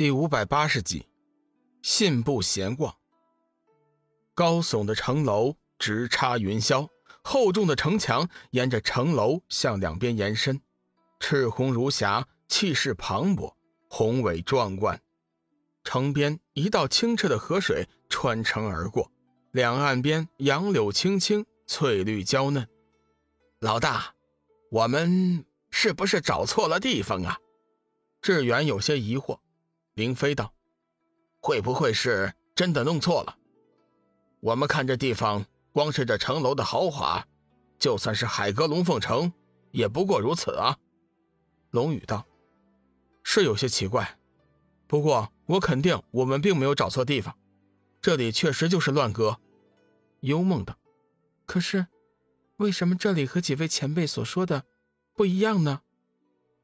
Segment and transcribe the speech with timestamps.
[0.00, 1.06] 第五百八十集，
[1.82, 2.96] 信步闲逛。
[4.34, 6.88] 高耸的城楼直插云霄，
[7.22, 10.58] 厚重的城墙沿着城楼向两边延伸，
[11.18, 13.52] 赤红如霞，气势磅礴，
[13.90, 14.98] 宏伟壮观。
[15.84, 19.12] 城边一道清澈的河水穿城而过，
[19.50, 22.66] 两岸边杨柳青青，翠绿娇嫩。
[23.58, 24.14] 老大，
[24.70, 27.36] 我们是不是找错了地方啊？
[28.22, 29.38] 志远有些疑惑。
[29.94, 30.54] 林飞道
[31.40, 33.36] ：“会不会是真的弄错了？
[34.40, 37.26] 我们看这地方，光是这城楼的豪华，
[37.78, 39.32] 就算是海阁龙凤城，
[39.72, 40.78] 也不过如此啊。”
[41.70, 42.26] 龙宇道
[43.22, 44.18] ：“是有些奇怪，
[44.86, 47.36] 不过我肯定我们并没有找错地方，
[48.00, 49.40] 这里确实就是乱阁。”
[50.20, 50.76] 幽梦道
[51.46, 51.86] ：“可是，
[52.56, 54.64] 为什么这里和几位前辈所说的
[55.14, 55.82] 不一样呢？”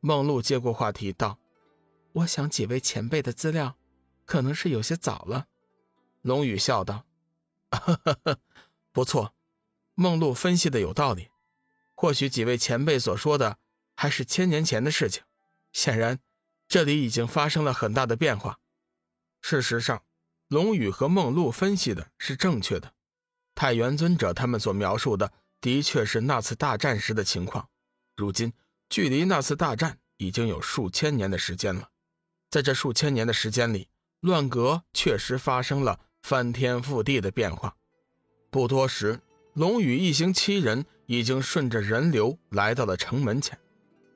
[0.00, 1.38] 梦露接过话题道。
[2.14, 3.78] 我想几位前辈的资料，
[4.24, 5.46] 可能是有些早了。
[6.20, 7.06] 龙宇笑道
[8.92, 9.34] ：“不错，
[9.94, 11.30] 梦露分析的有道理。
[11.94, 13.58] 或许几位前辈所说的
[13.94, 15.22] 还是千年前的事情。
[15.72, 16.18] 显然，
[16.68, 18.58] 这里已经发生了很大的变化。
[19.40, 20.04] 事实上，
[20.48, 22.92] 龙宇和梦露分析的是正确的。
[23.54, 27.68] 太元尊者他们所描述的，的确是那次大战时的情况。
[28.16, 28.52] 如今，
[28.90, 31.88] 距离那次大战已经有数千年的时间了。”
[32.52, 33.88] 在这数千年的时间里，
[34.20, 37.74] 乱阁确实发生了翻天覆地的变化。
[38.50, 39.18] 不多时，
[39.54, 43.58] 龙宇一行七人已经顺着人流来到了城门前。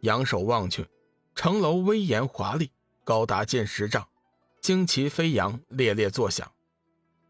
[0.00, 0.86] 仰首望去，
[1.34, 2.70] 城楼威严华丽，
[3.04, 4.08] 高达近十丈，
[4.62, 6.50] 旌旗飞扬，猎猎作响。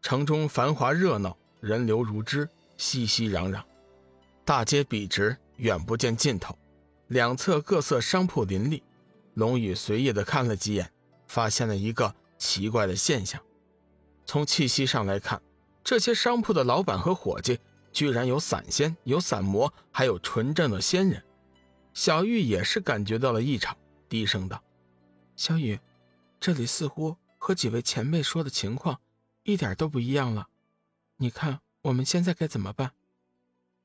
[0.01, 3.61] 城中繁华热闹，人流如织，熙熙攘攘。
[4.45, 6.57] 大街笔直，远不见尽头，
[7.07, 8.81] 两侧各色商铺林立。
[9.33, 10.91] 龙宇随意的看了几眼。
[11.25, 13.41] 发现了一个奇怪的现象，
[14.23, 15.41] 从气息上来看，
[15.83, 17.59] 这些商铺的老板和伙计
[17.91, 21.23] 居然有散仙、有散魔，还有纯正的仙人。
[21.95, 23.75] 小玉也是感觉到了异常，
[24.07, 24.63] 低声道
[25.35, 25.79] ：“小雨，
[26.39, 28.99] 这里似乎和几位前辈说的情况
[29.41, 30.47] 一点都不一样了。
[31.17, 32.91] 你看我们现在该怎么办？”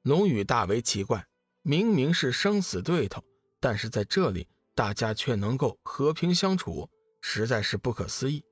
[0.03, 1.27] 龙宇大为奇怪，
[1.63, 3.25] 明明是生死对头，
[3.59, 4.49] 但是在这里
[4.79, 6.89] 大家却能够和平相处。
[7.21, 8.45] 实在是不可思议。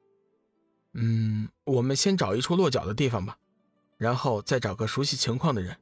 [0.95, 3.39] 嗯，我们先找一处落脚的地方吧，
[3.97, 5.79] 然后再找个熟悉情况的人，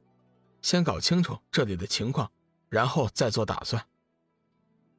[0.61, 2.31] 先搞清楚这里的情况，
[2.69, 3.83] 然后再做打算。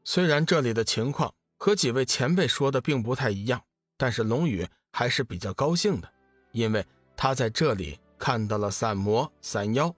[0.03, 3.63] 虽然这里的情况和几位前辈说的并不太一样，
[3.97, 6.13] 但是龙宇还是比较高兴的，
[6.51, 6.85] 因为
[7.17, 9.95] 他在这里看到了散魔、散妖。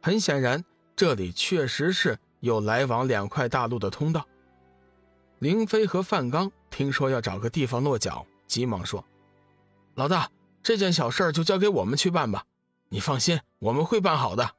[0.00, 0.64] 很显然，
[0.96, 4.26] 这里确实是有来往两块大陆的通道。
[5.38, 6.50] 林飞和范刚。
[6.70, 9.04] 听说要找个地方落脚，急忙说
[9.96, 10.30] ：“老大，
[10.62, 12.44] 这件小事就交给我们去办吧，
[12.88, 14.54] 你放心，我们会办好的。”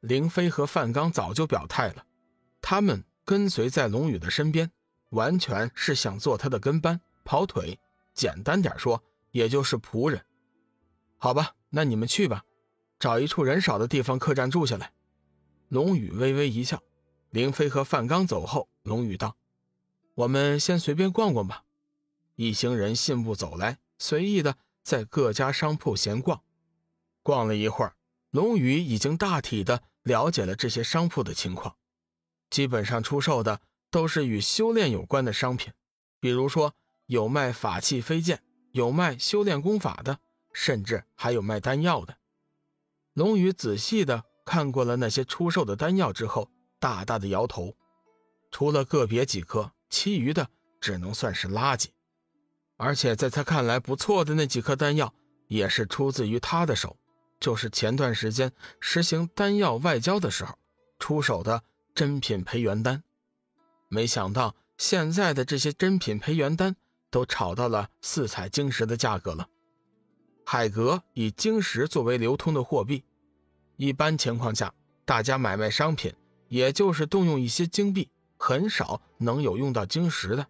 [0.00, 2.04] 凌飞和范刚早就表态了，
[2.60, 4.70] 他们跟随在龙宇的身边，
[5.10, 7.78] 完全是想做他的跟班、跑腿。
[8.14, 10.24] 简单点说，也就是仆人。
[11.18, 12.42] 好吧，那你们去吧，
[12.98, 14.90] 找一处人少的地方客栈住下来。
[15.68, 16.82] 龙宇微微一笑。
[17.30, 19.36] 凌飞和范刚走后，龙宇道。
[20.18, 21.62] 我们先随便逛逛吧。
[22.34, 26.42] 一行人信步走来，随意的在各家商铺闲逛。
[27.22, 27.94] 逛了一会儿，
[28.30, 31.76] 龙宇已经大体的了解了这些商铺的情况。
[32.50, 33.60] 基本上出售的
[33.92, 35.72] 都是与修炼有关的商品，
[36.18, 36.74] 比如说
[37.06, 38.42] 有卖法器飞剑，
[38.72, 40.18] 有卖修炼功法的，
[40.52, 42.16] 甚至还有卖丹药的。
[43.12, 46.50] 龙宇仔细的看过了那些出售的丹药之后，
[46.80, 47.76] 大大的摇头，
[48.50, 49.70] 除了个别几颗。
[49.90, 50.48] 其余的
[50.80, 51.86] 只能算是垃圾，
[52.76, 55.12] 而且在他看来不错的那几颗丹药，
[55.46, 56.96] 也是出自于他的手，
[57.40, 60.58] 就是前段时间实行丹药外交的时候
[60.98, 61.62] 出手的
[61.94, 63.02] 珍品培元丹。
[63.88, 66.76] 没想到现在的这些珍品培元丹
[67.10, 69.48] 都炒到了四彩晶石的价格了。
[70.44, 73.04] 海格以晶石作为流通的货币，
[73.76, 74.72] 一般情况下，
[75.04, 76.14] 大家买卖商品
[76.48, 78.10] 也就是动用一些金币。
[78.38, 80.46] 很少能有用到晶石的，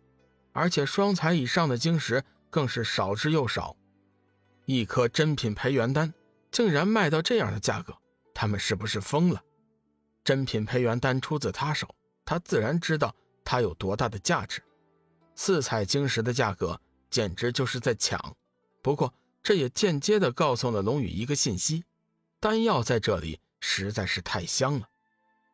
[0.52, 3.74] 而且双彩以上的晶石更是少之又少。
[4.66, 6.12] 一颗珍品培元丹
[6.52, 7.96] 竟然卖到这样的价格，
[8.34, 9.42] 他们是不是疯了？
[10.22, 11.88] 珍品培元丹出自他手，
[12.24, 14.62] 他自然知道它有多大的价值。
[15.34, 18.36] 四彩晶石的价格简直就是在抢。
[18.82, 21.84] 不过，这也间接的告诉了龙宇一个信息：
[22.38, 24.88] 丹药在这里实在是太香了。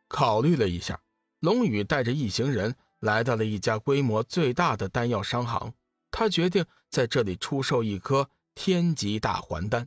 [0.09, 1.01] 考虑了一下。
[1.45, 5.75] 龙宇带着一行人来到了一家规模最大的丹药商行，
[6.11, 9.87] 他决定在这里出售一颗天级大还丹，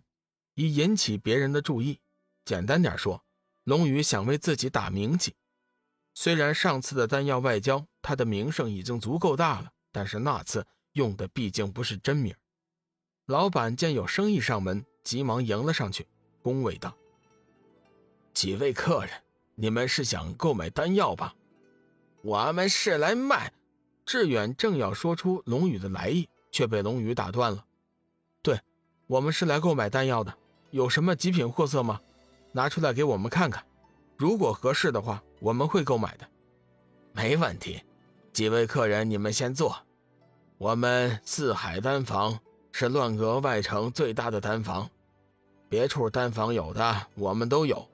[0.54, 2.00] 以引起别人的注意。
[2.45, 3.24] 简单点说，
[3.63, 5.33] 龙宇想为自己打名气。
[6.13, 12.36] 虽然上次的丹药外交，他的名声已经足够大了，但是那次用的毕竟不是真名。
[13.25, 16.06] 老板见有生意上门，急忙迎了上去，
[16.44, 16.95] 恭维道
[18.36, 19.24] ：“几位客人，
[19.56, 21.33] 你们是想购买丹药吧？
[22.27, 23.53] 我们是来卖。”
[24.06, 27.63] 志远正要说出龙宇的来意，却被龙宇打断了。
[28.44, 28.59] “对，
[29.07, 30.38] 我们是来购买丹药的，
[30.71, 32.01] 有什么极品货色吗？
[32.51, 33.65] 拿出来给我们看看。
[34.18, 36.27] 如果合适的话，我们会购买的。
[37.15, 37.81] ”“没问题，
[38.33, 39.77] 几位客人，你们先坐。
[40.57, 42.38] 我们四海丹房
[42.74, 44.89] 是乱阁外城最大的丹房，
[45.69, 47.88] 别处丹房有的我们都有，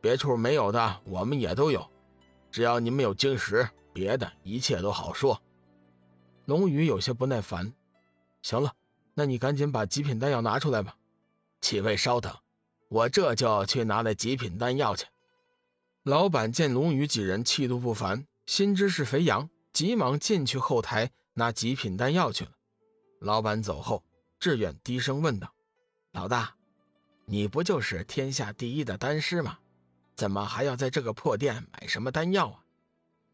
[0.00, 1.86] 别处没有的我们也都有。
[2.54, 5.42] 只要你们有晶石，别的一切都好说。”
[6.46, 7.72] 龙宇有些不耐烦，
[8.42, 8.72] 行了，
[9.12, 10.96] 那你赶紧把极品丹药拿出来吧。
[11.60, 12.32] 几位稍等，
[12.88, 15.04] 我这就去拿来极品丹药去。
[16.04, 22.52] 老板见龙宇几人气度不凡，心知是肥羊，急忙进去后台拿极品丹药去了。
[23.18, 24.04] 老板走后，
[24.38, 25.52] 志远低声问道
[26.14, 26.54] ：“老大，
[27.24, 29.58] 你不就是天下第一的丹师吗？
[30.14, 32.60] 怎么还要在这个破店买什么丹药啊？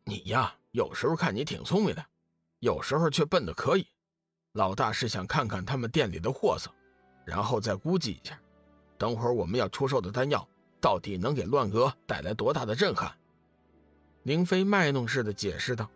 [0.05, 2.05] 你呀，有时候看你挺聪明的。”
[2.61, 3.87] 有时候却笨的可以，
[4.53, 6.71] 老大是想看看他们店里的货色，
[7.25, 8.39] 然后再估计一下，
[8.99, 10.47] 等会儿我们要出售的丹药
[10.79, 13.11] 到底能给乱哥带来多大的震撼。
[14.25, 15.89] 凌飞卖弄似的解释道。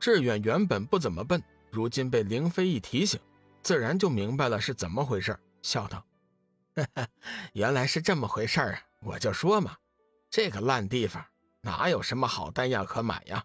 [0.00, 3.20] 志远原本不怎么笨，如今被凌飞一提醒，
[3.62, 6.02] 自然就明白了是怎么回事，笑道
[6.76, 7.08] ：“哈 哈
[7.52, 8.80] 原来是这么回事啊！
[9.00, 9.76] 我就说嘛，
[10.36, 11.24] 这个烂地方
[11.60, 13.44] 哪有什么好丹药可买呀。”